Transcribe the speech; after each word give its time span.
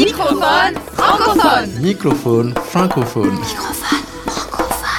Microphone 0.00 0.74
francophone. 0.94 1.68
Microphone 1.82 2.54
francophone. 2.54 3.38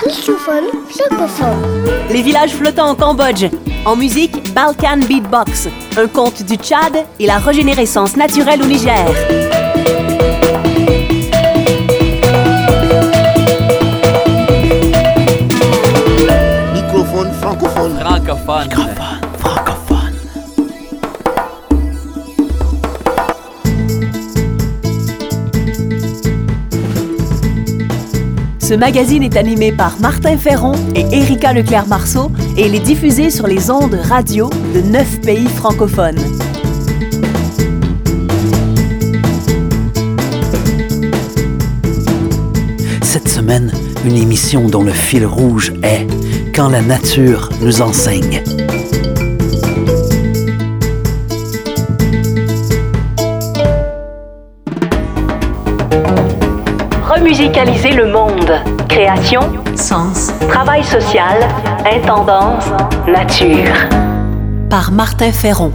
Microphone 0.06 0.66
francophone. 0.92 1.86
Les 2.12 2.22
villages 2.22 2.52
flottants 2.52 2.92
au 2.92 2.96
Cambodge. 2.96 3.46
En 3.86 3.96
musique, 3.96 4.54
Balkan 4.54 5.00
Beatbox, 5.08 5.70
un 5.98 6.08
conte 6.08 6.44
du 6.44 6.54
Tchad 6.56 7.04
et 7.20 7.26
la 7.26 7.40
régénérescence 7.40 8.16
naturelle 8.16 8.62
au 8.62 8.68
Niger. 8.68 9.08
Microphone 16.76 17.34
francophone. 17.42 17.98
Francophone. 18.00 18.70
Francophone. 18.70 19.01
Ce 28.72 28.76
magazine 28.78 29.22
est 29.22 29.36
animé 29.36 29.74
par 29.74 30.00
Martin 30.00 30.38
Ferron 30.38 30.72
et 30.96 31.02
Erika 31.12 31.52
Leclerc-Marceau 31.52 32.32
et 32.56 32.68
il 32.68 32.74
est 32.74 32.80
diffusé 32.80 33.30
sur 33.30 33.46
les 33.46 33.70
ondes 33.70 33.96
radio 33.96 34.50
de 34.74 34.80
neuf 34.80 35.20
pays 35.20 35.50
francophones. 35.50 36.18
Cette 43.02 43.28
semaine, 43.28 43.74
une 44.06 44.16
émission 44.16 44.70
dont 44.70 44.84
le 44.84 44.94
fil 44.94 45.26
rouge 45.26 45.74
est 45.84 46.08
Quand 46.56 46.70
la 46.70 46.82
nature 46.82 47.50
nous 47.62 47.82
enseigne. 47.82 48.42
Remusicaliser 57.82 57.92
le 57.96 58.12
monde. 58.12 58.52
Création, 58.90 59.42
sens, 59.76 60.32
travail 60.50 60.84
social, 60.84 61.38
intendance, 61.86 62.66
nature. 63.08 63.74
Par 64.70 64.92
Martin 64.92 65.32
Ferron. 65.32 65.72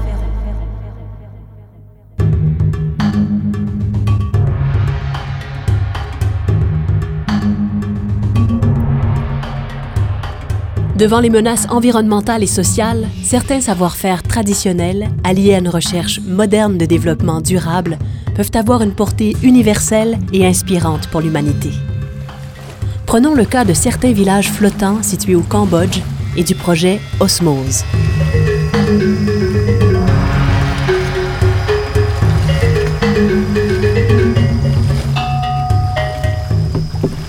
Devant 10.97 11.21
les 11.21 11.31
menaces 11.31 11.67
environnementales 11.71 12.43
et 12.43 12.47
sociales, 12.47 13.07
certains 13.23 13.61
savoir-faire 13.61 14.23
traditionnels, 14.23 15.09
alliés 15.25 15.55
à 15.55 15.59
une 15.59 15.69
recherche 15.69 16.21
moderne 16.21 16.79
de 16.79 16.87
développement 16.87 17.41
durable, 17.41 17.99
peuvent 18.35 18.51
avoir 18.55 18.83
une 18.83 18.95
portée 18.95 19.37
universelle 19.43 20.19
et 20.33 20.47
inspirante 20.47 21.09
pour 21.09 21.21
l'humanité. 21.21 21.71
Prenons 23.07 23.35
le 23.35 23.45
cas 23.45 23.65
de 23.65 23.73
certains 23.73 24.11
villages 24.11 24.51
flottants 24.51 25.01
situés 25.01 25.37
au 25.37 25.41
Cambodge 25.41 26.01
et 26.37 26.43
du 26.43 26.57
projet 26.57 27.01
Osmose. 27.21 27.85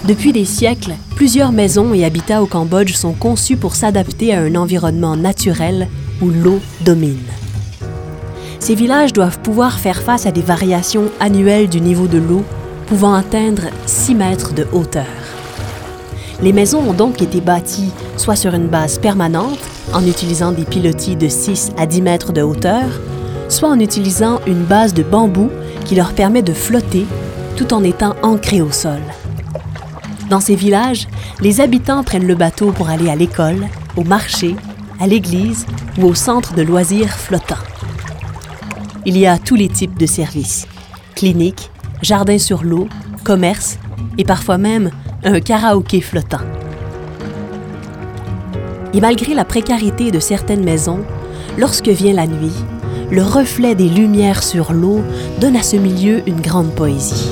Depuis 0.08 0.34
des 0.34 0.45
siècles, 0.45 0.94
plusieurs 1.16 1.52
maisons 1.52 1.94
et 1.94 2.06
habitats 2.06 2.41
au 2.41 2.47
Cambodge 2.47 2.94
sont 2.94 3.14
conçus 3.14 3.56
pour 3.56 3.75
s'adapter 3.75 4.34
à 4.34 4.39
un 4.39 4.56
environnement 4.56 5.16
naturel 5.16 5.88
où 6.22 6.30
l'eau 6.31 6.59
domine. 6.81 7.28
Ces 8.59 8.73
villages 8.73 9.14
doivent 9.14 9.39
pouvoir 9.39 9.78
faire 9.78 10.02
face 10.02 10.25
à 10.25 10.31
des 10.31 10.41
variations 10.41 11.12
annuelles 11.19 11.69
du 11.69 11.81
niveau 11.81 12.08
de 12.08 12.17
l'eau 12.17 12.44
pouvant 12.88 13.14
atteindre 13.14 13.64
6 13.86 14.16
mètres 14.16 14.53
de 14.53 14.66
hauteur. 14.72 15.27
Les 16.41 16.53
maisons 16.53 16.80
ont 16.88 16.93
donc 16.93 17.21
été 17.21 17.41
bâties 17.41 17.91
soit 18.16 18.35
sur 18.35 18.53
une 18.53 18.67
base 18.67 18.99
permanente, 18.99 19.59
en 19.94 20.06
utilisant 20.06 20.51
des 20.51 20.66
pilotis 20.66 21.16
de 21.16 21.28
6 21.28 21.72
à 21.78 21.85
10 21.85 22.01
mètres 22.01 22.34
de 22.34 22.41
hauteur, 22.41 22.85
soit 23.50 23.69
en 23.69 23.79
utilisant 23.79 24.39
une 24.45 24.63
base 24.63 24.94
de 24.94 25.03
bambou 25.03 25.50
qui 25.85 25.95
leur 25.95 26.13
permet 26.13 26.41
de 26.41 26.53
flotter 26.53 27.06
tout 27.56 27.73
en 27.73 27.84
étant 27.84 28.16
ancrés 28.22 28.62
au 28.62 28.72
sol. 28.72 29.01
Dans 30.29 30.39
ces 30.39 30.56
villages, 30.56 31.07
les 31.41 31.62
habitants 31.62 32.03
prennent 32.03 32.28
le 32.28 32.35
bateau 32.35 32.72
pour 32.72 32.89
aller 32.89 33.09
à 33.09 33.16
l'école, 33.16 33.67
au 33.95 34.03
marché, 34.03 34.56
à 35.00 35.07
l'église 35.07 35.66
ou 35.97 36.06
au 36.06 36.13
centre 36.13 36.53
de 36.53 36.62
loisirs 36.62 37.13
flottant. 37.13 37.56
Il 39.06 39.17
y 39.17 39.25
a 39.25 39.39
tous 39.39 39.56
les 39.56 39.69
types 39.69 39.97
de 39.97 40.06
services. 40.06 40.67
Cliniques, 41.16 41.72
jardins 42.01 42.38
sur 42.38 42.63
l'eau, 42.63 42.89
commerce 43.23 43.79
et 44.17 44.23
parfois 44.23 44.57
même 44.57 44.91
un 45.27 45.39
karaoké 45.41 45.99
flottant. 46.01 46.39
Et 48.93 49.01
malgré 49.01 49.33
la 49.33 49.43
précarité 49.43 50.09
de 50.09 50.19
certaines 50.19 50.63
maisons, 50.63 51.01
lorsque 51.57 51.89
vient 51.89 52.13
la 52.13 52.27
nuit, 52.27 52.55
le 53.11 53.21
reflet 53.21 53.75
des 53.75 53.89
lumières 53.89 54.41
sur 54.41 54.73
l'eau 54.73 55.01
donne 55.39 55.57
à 55.57 55.63
ce 55.63 55.75
milieu 55.75 56.21
une 56.27 56.39
grande 56.39 56.73
poésie. 56.73 57.29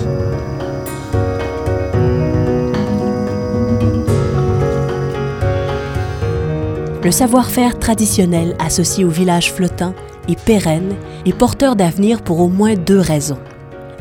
Le 7.03 7.12
savoir-faire 7.12 7.77
traditionnel 7.79 8.56
associé 8.59 9.06
au 9.06 9.09
village 9.09 9.53
flottant 9.53 9.94
est 10.27 10.39
pérenne 10.39 10.95
et 11.25 11.33
porteur 11.33 11.75
d'avenir 11.75 12.22
pour 12.23 12.39
au 12.39 12.50
moins 12.50 12.73
deux 12.73 13.00
raisons. 13.00 13.38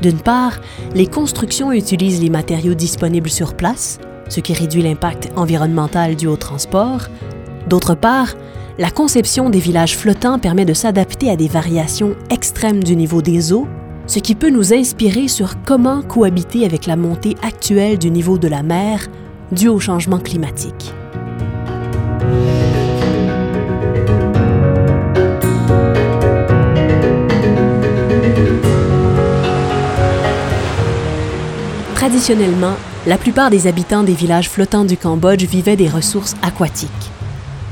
D'une 0.03 0.19
part, 0.19 0.59
les 0.95 1.07
constructions 1.07 1.73
utilisent 1.73 2.23
les 2.23 2.31
matériaux 2.31 2.75
disponibles 2.75 3.31
sur 3.31 3.55
place, 3.55 3.99
ce 4.29 4.41
qui 4.41 4.53
réduit 4.53 4.83
l'impact 4.83 5.31
environnemental 5.37 6.17
dû 6.17 6.27
au 6.27 6.37
transport. 6.37 7.09
D'autre 7.69 7.95
part, 7.95 8.35
la 8.79 8.91
conception 8.91 9.51
des 9.51 9.61
villages 9.61 9.97
flottants 9.97 10.39
permet 10.39 10.65
de 10.65 10.75
s'adapter 10.75 11.31
à 11.31 11.37
des 11.37 11.49
variations 11.49 12.17
extrêmes 12.31 12.83
du 12.83 12.97
niveau 12.97 13.23
des 13.23 13.53
eaux, 13.53 13.69
ce 14.07 14.19
qui 14.19 14.35
peut 14.35 14.51
nous 14.51 14.75
inspirer 14.75 15.29
sur 15.29 15.63
comment 15.63 16.03
cohabiter 16.03 16.65
avec 16.65 16.87
la 16.87 16.97
montée 16.97 17.37
actuelle 17.43 17.99
du 17.99 18.11
niveau 18.11 18.37
de 18.37 18.49
la 18.49 18.63
mer 18.63 19.07
due 19.53 19.69
au 19.69 19.79
changement 19.79 20.19
climatique. 20.19 20.93
Traditionnellement, 32.05 32.75
la 33.07 33.17
plupart 33.17 33.49
des 33.49 33.67
habitants 33.67 34.03
des 34.03 34.13
villages 34.13 34.51
flottants 34.51 34.85
du 34.85 34.95
Cambodge 34.95 35.45
vivaient 35.45 35.75
des 35.75 35.89
ressources 35.89 36.35
aquatiques. 36.43 36.91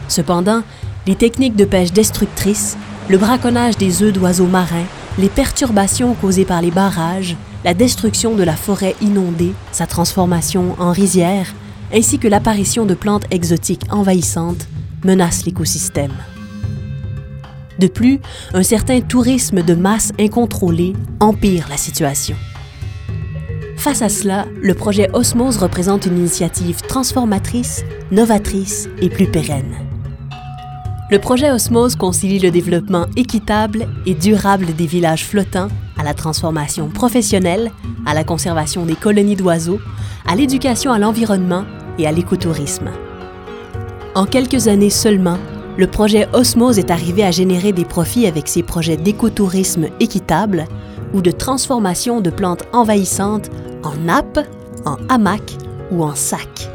Cependant, 0.08 0.62
les 1.06 1.16
techniques 1.16 1.54
de 1.54 1.66
pêche 1.66 1.92
destructrices, 1.92 2.78
le 3.10 3.18
braconnage 3.18 3.76
des 3.76 4.02
œufs 4.02 4.10
d'oiseaux 4.10 4.46
marins, 4.46 4.86
les 5.18 5.28
perturbations 5.28 6.14
causées 6.14 6.46
par 6.46 6.62
les 6.62 6.70
barrages, 6.70 7.36
la 7.62 7.74
destruction 7.74 8.34
de 8.34 8.42
la 8.42 8.56
forêt 8.56 8.96
inondée, 9.02 9.52
sa 9.70 9.86
transformation 9.86 10.76
en 10.78 10.92
rizière, 10.92 11.52
ainsi 11.92 12.18
que 12.18 12.26
l'apparition 12.26 12.86
de 12.86 12.94
plantes 12.94 13.26
exotiques 13.30 13.84
envahissantes 13.90 14.66
menacent 15.04 15.44
l'écosystème. 15.44 16.14
De 17.78 17.86
plus, 17.86 18.18
un 18.54 18.62
certain 18.62 19.02
tourisme 19.02 19.62
de 19.62 19.74
masse 19.74 20.10
incontrôlé 20.18 20.94
empire 21.20 21.66
la 21.68 21.76
situation. 21.76 22.36
Face 23.82 24.00
à 24.00 24.08
cela, 24.08 24.46
le 24.62 24.74
projet 24.74 25.10
Osmose 25.12 25.56
représente 25.56 26.06
une 26.06 26.16
initiative 26.16 26.82
transformatrice, 26.82 27.84
novatrice 28.12 28.88
et 29.00 29.08
plus 29.08 29.26
pérenne. 29.26 29.74
Le 31.10 31.18
projet 31.18 31.50
Osmose 31.50 31.96
concilie 31.96 32.38
le 32.38 32.52
développement 32.52 33.06
équitable 33.16 33.88
et 34.06 34.14
durable 34.14 34.66
des 34.76 34.86
villages 34.86 35.26
flottants 35.26 35.66
à 35.98 36.04
la 36.04 36.14
transformation 36.14 36.90
professionnelle, 36.90 37.72
à 38.06 38.14
la 38.14 38.22
conservation 38.22 38.86
des 38.86 38.94
colonies 38.94 39.34
d'oiseaux, 39.34 39.80
à 40.28 40.36
l'éducation 40.36 40.92
à 40.92 41.00
l'environnement 41.00 41.64
et 41.98 42.06
à 42.06 42.12
l'écotourisme. 42.12 42.88
En 44.14 44.26
quelques 44.26 44.68
années 44.68 44.90
seulement, 44.90 45.38
le 45.76 45.88
projet 45.88 46.28
Osmose 46.34 46.78
est 46.78 46.92
arrivé 46.92 47.24
à 47.24 47.32
générer 47.32 47.72
des 47.72 47.84
profits 47.84 48.28
avec 48.28 48.46
ses 48.46 48.62
projets 48.62 48.96
d'écotourisme 48.96 49.88
équitable 49.98 50.66
ou 51.14 51.20
de 51.20 51.32
transformation 51.32 52.20
de 52.20 52.30
plantes 52.30 52.62
envahissantes 52.72 53.50
en 53.82 53.96
nappes, 53.96 54.40
en 54.84 54.96
hamacs 55.08 55.56
ou 55.90 56.02
en 56.02 56.14
sacs. 56.14 56.68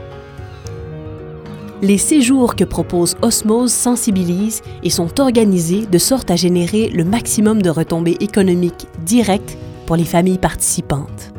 Les 1.81 2.00
séjours 2.00 2.56
que 2.56 2.63
propose 2.63 3.15
Osmose 3.21 3.71
sensibilisent 3.71 4.63
et 4.81 4.89
sont 4.89 5.19
organisés 5.19 5.86
de 5.86 5.98
sorte 6.00 6.31
à 6.31 6.36
générer 6.36 6.89
le 6.89 7.04
maximum 7.04 7.62
de 7.62 7.69
retombées 7.69 8.18
économiques 8.19 8.88
directes 9.06 9.57
pour 9.86 9.95
les 9.95 10.06
familles 10.06 10.39
participantes. 10.39 11.33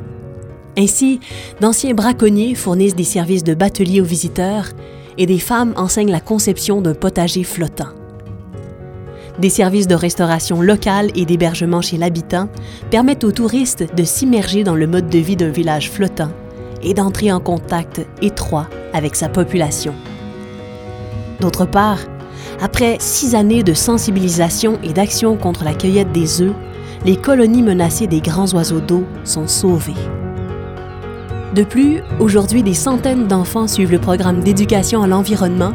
Ainsi, 0.77 1.19
d'anciens 1.61 1.95
braconniers 1.95 2.55
fournissent 2.55 2.95
des 2.95 3.03
services 3.03 3.43
de 3.43 3.55
batelier 3.55 4.01
aux 4.01 4.05
visiteurs 4.05 4.67
et 5.19 5.27
des 5.27 5.41
femmes 5.41 5.75
enseignent 5.77 6.13
la 6.13 6.21
conception 6.21 6.81
d'un 6.81 6.95
potager 6.95 7.43
flottant. 7.43 7.98
Des 9.39 9.51
services 9.51 9.87
de 9.87 9.95
restauration 9.95 10.61
locale 10.61 11.11
et 11.15 11.25
d'hébergement 11.25 11.81
chez 11.81 11.97
l'habitant 11.97 12.49
permettent 12.91 13.23
aux 13.23 13.31
touristes 13.31 13.87
de 13.95 14.03
s'immerger 14.03 14.65
dans 14.65 14.75
le 14.75 14.89
mode 14.89 15.09
de 15.09 15.19
vie 15.19 15.37
d'un 15.37 15.51
village 15.51 15.91
flottant 15.91 16.33
et 16.83 16.93
d'entrer 16.93 17.31
en 17.31 17.39
contact 17.39 18.05
étroit 18.21 18.67
avec 18.93 19.15
sa 19.15 19.29
population. 19.29 19.95
D'autre 21.41 21.67
part, 21.67 22.01
après 22.61 22.97
six 22.99 23.37
années 23.37 23.63
de 23.63 23.75
sensibilisation 23.75 24.81
et 24.83 24.93
d'action 24.93 25.37
contre 25.37 25.63
la 25.63 25.75
cueillette 25.75 26.11
des 26.11 26.43
œufs, 26.43 26.55
les 27.05 27.17
colonies 27.17 27.63
menacées 27.63 28.09
des 28.09 28.21
grands 28.21 28.53
oiseaux 28.55 28.81
d'eau 28.81 29.05
sont 29.23 29.47
sauvées. 29.47 29.95
De 31.55 31.63
plus, 31.63 32.01
aujourd'hui, 32.19 32.65
des 32.65 32.75
centaines 32.75 33.29
d'enfants 33.29 33.69
suivent 33.69 33.93
le 33.93 34.01
programme 34.01 34.41
d'éducation 34.41 35.03
à 35.03 35.07
l'environnement, 35.07 35.75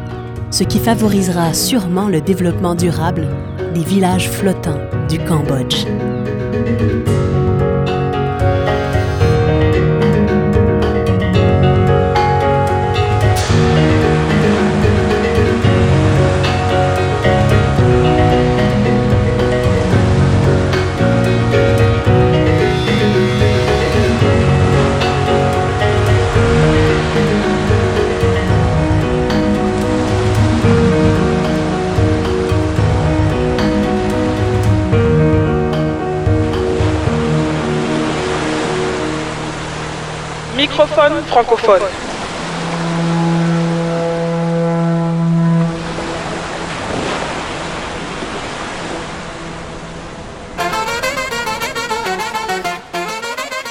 ce 0.51 0.65
qui 0.65 0.79
favorisera 0.79 1.53
sûrement 1.53 2.09
le 2.09 2.19
développement 2.19 2.75
durable 2.75 3.27
des 3.73 3.83
villages 3.83 4.29
flottants 4.29 4.79
du 5.09 5.17
Cambodge. 5.19 5.85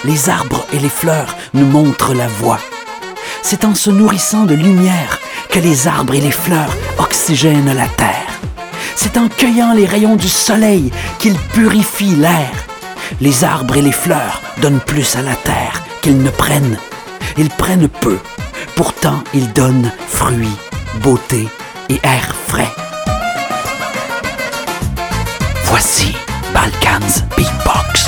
Les 0.04 0.28
arbres 0.30 0.66
et 0.72 0.78
les 0.78 0.88
fleurs 0.88 1.36
nous 1.52 1.66
montrent 1.66 2.14
la 2.14 2.28
voie. 2.28 2.58
C'est 3.42 3.64
en 3.64 3.74
se 3.74 3.90
nourrissant 3.90 4.44
de 4.44 4.54
lumière 4.54 5.18
que 5.50 5.58
les 5.58 5.86
arbres 5.86 6.14
et 6.14 6.20
les 6.20 6.30
fleurs 6.30 6.74
oxygènent 6.98 7.74
la 7.74 7.88
terre. 7.88 8.40
C'est 8.96 9.18
en 9.18 9.28
cueillant 9.28 9.74
les 9.74 9.86
rayons 9.86 10.16
du 10.16 10.28
soleil 10.28 10.90
qu'ils 11.18 11.38
purifient 11.38 12.16
l'air. 12.16 12.50
Les 13.20 13.44
arbres 13.44 13.76
et 13.76 13.82
les 13.82 13.92
fleurs 13.92 14.40
donnent 14.62 14.80
plus 14.80 15.14
à 15.16 15.22
la 15.22 15.34
terre 15.34 15.82
qu'ils 16.00 16.22
ne 16.22 16.30
prennent. 16.30 16.78
Ils 17.38 17.48
prennent 17.48 17.88
peu, 17.88 18.18
pourtant 18.76 19.22
ils 19.34 19.52
donnent 19.52 19.90
fruits, 20.08 20.56
beauté 21.02 21.48
et 21.88 22.00
air 22.02 22.34
frais. 22.46 22.70
Voici 25.64 26.14
Balkans 26.52 27.24
Beatbox. 27.36 28.01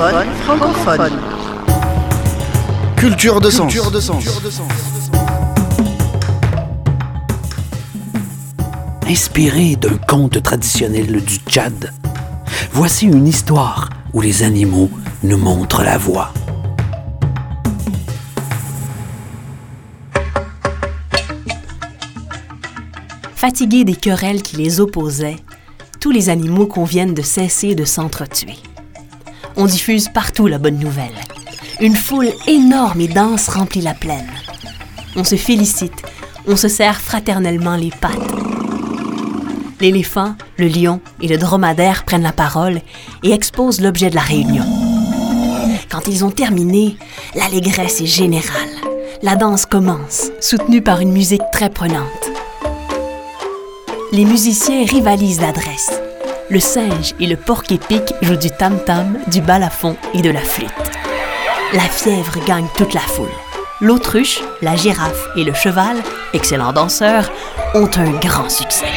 Francophone. 0.00 1.12
Culture 2.96 3.38
de 3.38 3.50
sens. 3.50 3.74
Inspiré 9.06 9.76
d'un 9.76 9.98
conte 9.98 10.42
traditionnel 10.42 11.22
du 11.22 11.36
Tchad, 11.36 11.92
voici 12.72 13.08
une 13.08 13.26
histoire 13.26 13.90
où 14.14 14.22
les 14.22 14.42
animaux 14.42 14.88
nous 15.22 15.36
montrent 15.36 15.82
la 15.82 15.98
voie. 15.98 16.32
Fatigués 23.34 23.84
des 23.84 23.96
querelles 23.96 24.40
qui 24.40 24.56
les 24.56 24.80
opposaient, 24.80 25.36
tous 26.00 26.10
les 26.10 26.30
animaux 26.30 26.66
conviennent 26.66 27.12
de 27.12 27.20
cesser 27.20 27.74
de 27.74 27.84
s'entretuer. 27.84 28.56
On 29.60 29.66
diffuse 29.66 30.08
partout 30.08 30.46
la 30.46 30.56
bonne 30.56 30.78
nouvelle. 30.78 31.12
Une 31.82 31.94
foule 31.94 32.30
énorme 32.46 33.02
et 33.02 33.08
dense 33.08 33.46
remplit 33.46 33.82
la 33.82 33.92
plaine. 33.92 34.30
On 35.16 35.22
se 35.22 35.36
félicite, 35.36 36.02
on 36.46 36.56
se 36.56 36.66
serre 36.66 36.98
fraternellement 36.98 37.76
les 37.76 37.90
pattes. 37.90 38.14
L'éléphant, 39.78 40.34
le 40.56 40.66
lion 40.66 41.02
et 41.20 41.28
le 41.28 41.36
dromadaire 41.36 42.04
prennent 42.04 42.22
la 42.22 42.32
parole 42.32 42.80
et 43.22 43.32
exposent 43.32 43.82
l'objet 43.82 44.08
de 44.08 44.14
la 44.14 44.22
réunion. 44.22 44.64
Quand 45.90 46.08
ils 46.08 46.24
ont 46.24 46.30
terminé, 46.30 46.96
l'allégresse 47.34 48.00
est 48.00 48.06
générale. 48.06 48.70
La 49.20 49.36
danse 49.36 49.66
commence, 49.66 50.30
soutenue 50.40 50.80
par 50.80 51.00
une 51.00 51.12
musique 51.12 51.42
très 51.52 51.68
prenante. 51.68 52.30
Les 54.10 54.24
musiciens 54.24 54.86
rivalisent 54.86 55.40
d'adresse. 55.40 56.00
Le 56.50 56.60
singe 56.60 57.14
et 57.20 57.26
le 57.26 57.36
porc-épic 57.36 58.12
jouent 58.22 58.36
du 58.36 58.50
tam-tam, 58.50 59.18
du 59.28 59.40
balafon 59.40 59.96
et 60.14 60.20
de 60.20 60.30
la 60.30 60.40
flûte. 60.40 60.68
La 61.72 61.82
fièvre 61.82 62.44
gagne 62.44 62.66
toute 62.76 62.92
la 62.92 63.00
foule. 63.00 63.30
L'autruche, 63.80 64.40
la 64.60 64.74
girafe 64.74 65.28
et 65.36 65.44
le 65.44 65.54
cheval, 65.54 65.96
excellents 66.34 66.72
danseurs, 66.72 67.30
ont 67.74 67.88
un 67.96 68.10
grand 68.18 68.50
succès. 68.50 68.88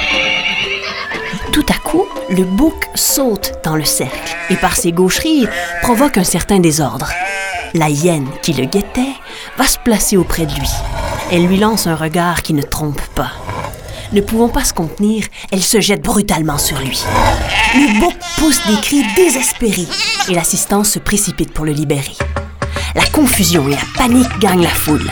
Tout 1.51 1.65
à 1.69 1.77
coup, 1.87 2.05
le 2.29 2.43
bouc 2.43 2.89
saute 2.95 3.53
dans 3.63 3.75
le 3.75 3.85
cercle 3.85 4.35
et 4.49 4.55
par 4.55 4.75
ses 4.75 4.91
gaucheries 4.91 5.47
provoque 5.83 6.17
un 6.17 6.23
certain 6.23 6.59
désordre. 6.59 7.11
La 7.75 7.89
hyène 7.89 8.27
qui 8.41 8.53
le 8.53 8.65
guettait 8.65 9.13
va 9.57 9.65
se 9.65 9.77
placer 9.77 10.17
auprès 10.17 10.47
de 10.47 10.53
lui. 10.53 10.69
Elle 11.31 11.45
lui 11.45 11.57
lance 11.57 11.85
un 11.85 11.95
regard 11.95 12.41
qui 12.41 12.53
ne 12.53 12.63
trompe 12.63 13.01
pas. 13.15 13.31
Ne 14.13 14.21
pouvant 14.21 14.49
pas 14.49 14.63
se 14.63 14.73
contenir, 14.73 15.25
elle 15.51 15.63
se 15.63 15.81
jette 15.81 16.03
brutalement 16.03 16.59
sur 16.59 16.79
lui. 16.79 17.03
Le 17.73 17.99
bouc 17.99 18.13
pousse 18.37 18.61
des 18.67 18.79
cris 18.79 19.03
désespérés 19.15 19.87
et 20.29 20.35
l'assistance 20.35 20.89
se 20.89 20.99
précipite 20.99 21.51
pour 21.51 21.65
le 21.65 21.71
libérer. 21.71 22.15
La 22.93 23.05
confusion 23.07 23.67
et 23.67 23.71
la 23.71 23.81
panique 23.97 24.39
gagnent 24.39 24.61
la 24.61 24.69
foule. 24.69 25.11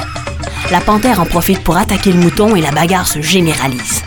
La 0.69 0.81
panthère 0.81 1.19
en 1.19 1.25
profite 1.25 1.63
pour 1.63 1.77
attaquer 1.77 2.11
le 2.11 2.19
mouton 2.19 2.55
et 2.55 2.61
la 2.61 2.69
bagarre 2.69 3.07
se 3.07 3.21
généralise. 3.21 4.03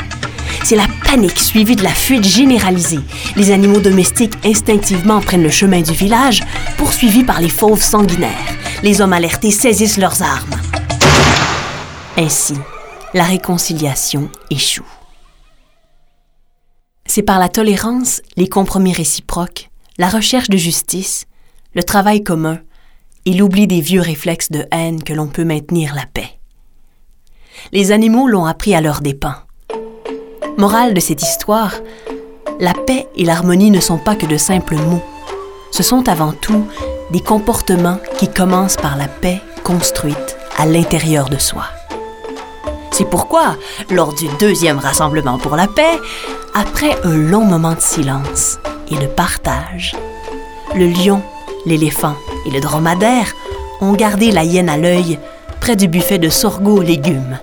C'est 0.62 0.76
la 0.76 0.86
panique 1.04 1.40
suivie 1.40 1.76
de 1.76 1.82
la 1.82 1.90
fuite 1.90 2.24
généralisée. 2.24 3.00
Les 3.34 3.50
animaux 3.50 3.80
domestiques 3.80 4.38
instinctivement 4.44 5.20
prennent 5.20 5.42
le 5.42 5.50
chemin 5.50 5.80
du 5.80 5.92
village, 5.92 6.44
poursuivis 6.76 7.24
par 7.24 7.40
les 7.40 7.48
fauves 7.48 7.82
sanguinaires. 7.82 8.30
Les 8.84 9.00
hommes 9.00 9.12
alertés 9.12 9.50
saisissent 9.50 9.98
leurs 9.98 10.22
armes. 10.22 10.54
Ainsi, 12.16 12.54
la 13.14 13.22
réconciliation 13.22 14.28
échoue. 14.50 14.86
C'est 17.06 17.22
par 17.22 17.38
la 17.38 17.48
tolérance, 17.48 18.20
les 18.36 18.48
compromis 18.48 18.92
réciproques, 18.92 19.70
la 19.98 20.08
recherche 20.08 20.50
de 20.50 20.56
justice, 20.56 21.26
le 21.74 21.84
travail 21.84 22.24
commun 22.24 22.58
et 23.24 23.32
l'oubli 23.32 23.68
des 23.68 23.80
vieux 23.80 24.00
réflexes 24.00 24.50
de 24.50 24.66
haine 24.72 25.02
que 25.04 25.12
l'on 25.12 25.28
peut 25.28 25.44
maintenir 25.44 25.94
la 25.94 26.06
paix. 26.06 26.40
Les 27.72 27.92
animaux 27.92 28.26
l'ont 28.26 28.46
appris 28.46 28.74
à 28.74 28.80
leurs 28.80 29.00
dépens. 29.00 29.36
Morale 30.58 30.92
de 30.92 31.00
cette 31.00 31.22
histoire, 31.22 31.74
la 32.58 32.74
paix 32.74 33.06
et 33.14 33.24
l'harmonie 33.24 33.70
ne 33.70 33.80
sont 33.80 33.98
pas 33.98 34.16
que 34.16 34.26
de 34.26 34.36
simples 34.36 34.76
mots. 34.76 35.02
Ce 35.70 35.84
sont 35.84 36.08
avant 36.08 36.32
tout 36.32 36.66
des 37.12 37.20
comportements 37.20 37.98
qui 38.18 38.28
commencent 38.28 38.76
par 38.76 38.96
la 38.96 39.06
paix 39.06 39.40
construite 39.62 40.36
à 40.58 40.66
l'intérieur 40.66 41.28
de 41.28 41.38
soi. 41.38 41.64
C'est 42.96 43.10
pourquoi, 43.10 43.56
lors 43.90 44.14
du 44.14 44.28
deuxième 44.38 44.78
rassemblement 44.78 45.36
pour 45.36 45.56
la 45.56 45.66
paix, 45.66 45.98
après 46.54 46.96
un 47.02 47.16
long 47.16 47.44
moment 47.44 47.74
de 47.74 47.80
silence 47.80 48.60
et 48.88 48.94
de 48.94 49.08
partage, 49.08 49.96
le 50.76 50.86
lion, 50.86 51.20
l'éléphant 51.66 52.14
et 52.46 52.52
le 52.52 52.60
dromadaire 52.60 53.34
ont 53.80 53.94
gardé 53.94 54.30
la 54.30 54.44
hyène 54.44 54.68
à 54.68 54.76
l'œil 54.76 55.18
près 55.60 55.74
du 55.74 55.88
buffet 55.88 56.20
de 56.20 56.28
sorgho 56.28 56.76
aux 56.76 56.82
légumes, 56.82 57.40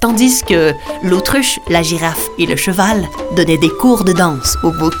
tandis 0.00 0.42
que 0.42 0.72
l'autruche, 1.04 1.60
la 1.68 1.82
girafe 1.84 2.28
et 2.36 2.46
le 2.46 2.56
cheval 2.56 3.06
donnaient 3.36 3.56
des 3.56 3.70
cours 3.70 4.02
de 4.02 4.12
danse 4.12 4.58
au 4.64 4.72
bouc. 4.72 4.96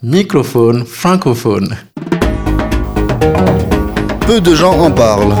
Microphone 0.00 0.86
francophone. 0.86 1.76
Peu 4.28 4.42
de 4.42 4.54
gens 4.54 4.78
en 4.78 4.90
parlent. 4.90 5.34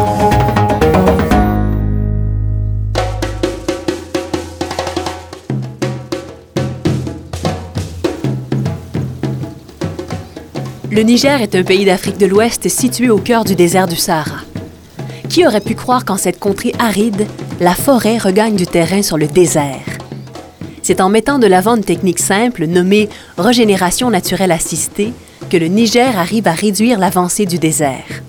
Le 10.90 11.02
Niger 11.02 11.42
est 11.42 11.54
un 11.54 11.64
pays 11.64 11.84
d'Afrique 11.84 12.16
de 12.16 12.24
l'Ouest 12.24 12.70
situé 12.70 13.10
au 13.10 13.18
cœur 13.18 13.44
du 13.44 13.54
désert 13.54 13.88
du 13.88 13.96
Sahara. 13.96 14.40
Qui 15.28 15.46
aurait 15.46 15.60
pu 15.60 15.74
croire 15.74 16.06
qu'en 16.06 16.16
cette 16.16 16.38
contrée 16.38 16.72
aride, 16.78 17.26
la 17.60 17.74
forêt 17.74 18.16
regagne 18.16 18.56
du 18.56 18.66
terrain 18.66 19.02
sur 19.02 19.18
le 19.18 19.26
désert? 19.26 19.84
C'est 20.82 21.02
en 21.02 21.10
mettant 21.10 21.38
de 21.38 21.46
l'avant 21.46 21.76
une 21.76 21.84
technique 21.84 22.20
simple 22.20 22.64
nommée 22.64 23.10
régénération 23.36 24.08
naturelle 24.08 24.50
assistée 24.50 25.12
que 25.50 25.58
le 25.58 25.66
Niger 25.66 26.18
arrive 26.18 26.48
à 26.48 26.52
réduire 26.52 26.98
l'avancée 26.98 27.44
du 27.44 27.58
désert. 27.58 28.22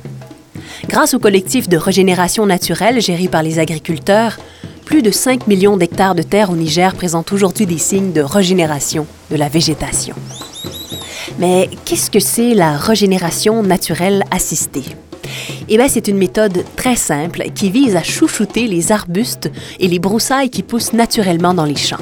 Grâce 0.90 1.14
au 1.14 1.20
collectif 1.20 1.70
de 1.70 1.78
régénération 1.78 2.48
naturelle 2.48 3.00
géré 3.00 3.28
par 3.28 3.44
les 3.44 3.60
agriculteurs, 3.60 4.40
plus 4.86 5.04
de 5.04 5.12
5 5.12 5.46
millions 5.46 5.78
d'hectares 5.78 6.16
de 6.16 6.24
terre 6.24 6.50
au 6.50 6.56
Niger 6.56 6.96
présentent 6.96 7.32
aujourd'hui 7.32 7.68
des 7.68 7.78
signes 7.78 8.12
de 8.12 8.22
régénération 8.22 9.06
de 9.30 9.36
la 9.36 9.50
végétation. 9.50 10.16
Mais 11.38 11.70
qu'est-ce 11.86 12.10
que 12.10 12.20
c'est 12.20 12.56
la 12.56 12.76
régénération 12.76 13.62
naturelle 13.62 14.24
assistée? 14.32 14.86
Eh 15.70 15.78
bien, 15.78 15.88
c'est 15.88 16.08
une 16.08 16.18
méthode 16.18 16.66
très 16.76 16.96
simple 16.96 17.44
qui 17.54 17.70
vise 17.70 17.96
à 17.96 18.02
chouchouter 18.02 18.66
les 18.66 18.92
arbustes 18.92 19.52
et 19.80 19.88
les 19.88 20.00
broussailles 20.00 20.50
qui 20.50 20.64
poussent 20.64 20.94
naturellement 20.94 21.54
dans 21.54 21.66
les 21.66 21.76
champs. 21.76 21.98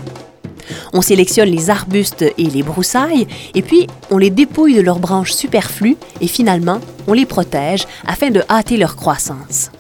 On 0.94 1.02
sélectionne 1.02 1.50
les 1.50 1.70
arbustes 1.70 2.26
et 2.38 2.46
les 2.46 2.64
broussailles, 2.64 3.28
et 3.56 3.62
puis 3.62 3.88
on 4.12 4.18
les 4.18 4.30
dépouille 4.30 4.76
de 4.76 4.82
leurs 4.82 5.00
branches 5.00 5.34
superflues, 5.34 5.98
et 6.22 6.28
finalement, 6.28 6.80
on 7.08 7.14
les 7.14 7.26
protège 7.26 7.86
afin 8.06 8.30
de 8.30 8.42
hâter 8.50 8.78
leur 8.78 8.96
croissance. 8.96 9.72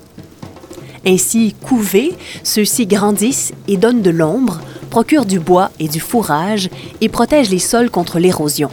Ainsi 1.05 1.55
couvés, 1.61 2.13
ceux-ci 2.43 2.85
grandissent 2.85 3.53
et 3.67 3.77
donnent 3.77 4.01
de 4.01 4.09
l'ombre, 4.09 4.59
procurent 4.89 5.25
du 5.25 5.39
bois 5.39 5.71
et 5.79 5.87
du 5.87 5.99
fourrage, 5.99 6.69
et 7.01 7.09
protègent 7.09 7.49
les 7.49 7.59
sols 7.59 7.89
contre 7.89 8.19
l'érosion. 8.19 8.69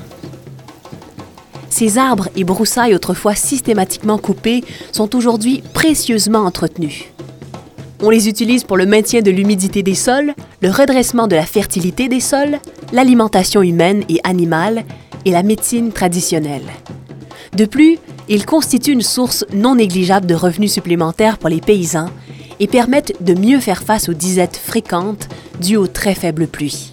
Ces 1.71 1.99
arbres 1.99 2.29
et 2.37 2.45
broussailles 2.45 2.95
autrefois 2.95 3.35
systématiquement 3.35 4.19
coupés 4.19 4.63
sont 4.93 5.17
aujourd'hui 5.17 5.63
précieusement 5.75 6.45
entretenus. 6.45 7.14
On 8.07 8.11
les 8.11 8.29
utilise 8.29 8.65
pour 8.65 8.77
le 8.77 8.85
maintien 8.85 9.23
de 9.23 9.31
l'humidité 9.31 9.83
des 9.83 9.95
sols, 9.95 10.35
le 10.61 10.69
redressement 10.69 11.27
de 11.27 11.37
la 11.37 11.47
fertilité 11.47 12.07
des 12.07 12.21
sols, 12.21 12.59
l'alimentation 12.93 13.63
humaine 13.63 14.05
et 14.11 14.21
animale 14.25 14.85
et 15.25 15.31
la 15.31 15.43
médecine 15.43 15.91
traditionnelle. 15.91 16.67
De 17.57 17.65
plus, 17.65 17.97
ils 18.29 18.45
constituent 18.45 18.93
une 18.93 19.01
source 19.01 19.47
non 19.55 19.77
négligeable 19.77 20.27
de 20.27 20.35
revenus 20.35 20.75
supplémentaires 20.75 21.39
pour 21.39 21.49
les 21.49 21.63
paysans 21.63 22.11
et 22.61 22.67
permettent 22.67 23.15
de 23.25 23.33
mieux 23.33 23.59
faire 23.59 23.83
face 23.83 24.11
aux 24.11 24.15
disettes 24.15 24.61
fréquentes 24.63 25.31
dues 25.63 25.79
aux 25.79 25.87
très 25.87 26.15
faibles 26.15 26.47
pluies. 26.47 26.93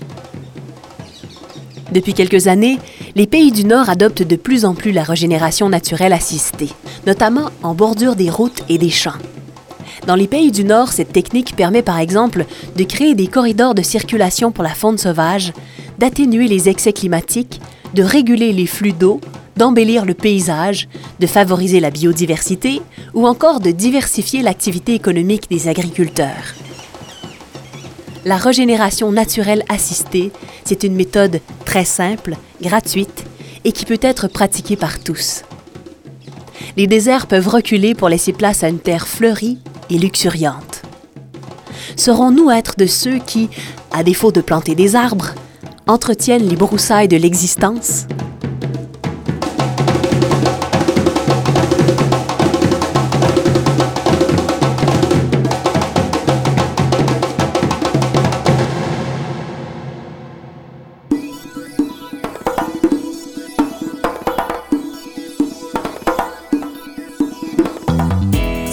Depuis 1.92 2.14
quelques 2.14 2.48
années, 2.48 2.80
les 3.16 3.28
pays 3.28 3.52
du 3.52 3.66
Nord 3.66 3.90
adoptent 3.90 4.24
de 4.24 4.36
plus 4.38 4.64
en 4.64 4.76
plus 4.76 4.94
la 4.94 5.04
régénération 5.04 5.68
naturelle 5.68 6.14
assistée, 6.14 6.70
notamment 7.06 7.50
en 7.64 7.74
bordure 7.74 8.16
des 8.16 8.30
routes 8.30 8.64
et 8.70 8.78
des 8.78 8.90
champs. 8.90 9.12
Dans 10.08 10.16
les 10.16 10.28
pays 10.28 10.52
du 10.52 10.64
Nord, 10.64 10.92
cette 10.92 11.14
technique 11.14 11.56
permet 11.56 11.84
par 11.84 12.00
exemple 12.00 12.46
de 12.76 12.84
créer 12.84 13.14
des 13.14 13.28
corridors 13.28 13.76
de 13.76 13.84
circulation 13.84 14.52
pour 14.52 14.64
la 14.64 14.74
faune 14.74 14.98
sauvage, 14.98 15.54
d'atténuer 16.00 16.48
les 16.48 16.70
excès 16.70 16.94
climatiques, 16.94 17.62
de 17.94 18.02
réguler 18.02 18.52
les 18.52 18.66
flux 18.66 18.94
d'eau, 18.94 19.22
d'embellir 19.58 20.06
le 20.06 20.16
paysage, 20.16 20.88
de 21.20 21.28
favoriser 21.28 21.80
la 21.80 21.92
biodiversité 21.92 22.82
ou 23.14 23.28
encore 23.28 23.60
de 23.60 23.70
diversifier 23.70 24.42
l'activité 24.42 24.96
économique 24.96 25.50
des 25.52 25.68
agriculteurs. 25.68 26.56
La 28.26 28.38
régénération 28.38 29.12
naturelle 29.12 29.64
assistée, 29.70 30.32
c'est 30.64 30.84
une 30.84 30.96
méthode 30.96 31.42
très 31.66 31.86
simple, 31.86 32.38
gratuite 32.62 33.26
et 33.64 33.72
qui 33.72 33.86
peut 33.86 34.00
être 34.02 34.28
pratiquée 34.28 34.76
par 34.76 35.00
tous. 35.00 35.44
Les 36.78 36.88
déserts 36.88 37.28
peuvent 37.28 37.48
reculer 37.48 37.94
pour 37.94 38.10
laisser 38.10 38.34
place 38.34 38.64
à 38.64 38.70
une 38.70 38.80
terre 38.80 39.08
fleurie 39.08 39.60
et 39.92 39.98
luxuriante. 39.98 40.82
Serons-nous 41.96 42.50
être 42.50 42.76
de 42.78 42.88
ceux 42.88 43.20
qui, 43.20 43.50
à 43.92 44.04
défaut 44.04 44.32
de 44.32 44.42
planter 44.42 44.74
des 44.74 44.96
arbres, 44.96 45.36
entretiennent 45.88 46.48
les 46.48 46.56
broussailles 46.56 47.08
de 47.08 47.18
l'existence? 47.18 48.06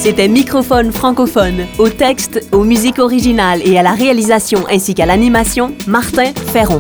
C'était 0.09 0.29
Microphone 0.29 0.91
francophone. 0.91 1.67
Au 1.77 1.91
texte, 1.91 2.49
aux 2.53 2.65
musiques 2.65 2.99
originales 2.99 3.61
et 3.63 3.79
à 3.79 3.83
la 3.83 3.93
réalisation 3.93 4.65
ainsi 4.71 4.95
qu'à 4.95 5.05
l'animation, 5.05 5.75
Martin 5.87 6.33
Ferron. 6.51 6.79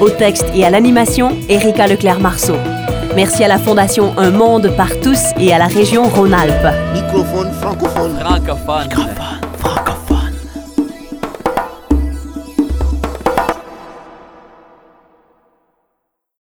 Au 0.00 0.08
texte 0.08 0.46
et 0.54 0.64
à 0.64 0.70
l'animation, 0.70 1.36
Erika 1.48 1.88
Leclerc-Marceau. 1.88 2.54
Merci 3.16 3.42
à 3.42 3.48
la 3.48 3.58
Fondation 3.58 4.16
Un 4.18 4.30
Monde 4.30 4.72
par 4.76 4.90
tous 5.00 5.32
et 5.36 5.52
à 5.52 5.58
la 5.58 5.66
région 5.66 6.04
Rhône-Alpes. 6.04 6.72
Microphone 6.92 7.52
francophone. 7.54 8.16
Francophone. 8.20 9.33